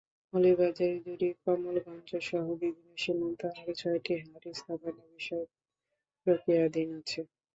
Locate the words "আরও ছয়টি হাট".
3.51-4.43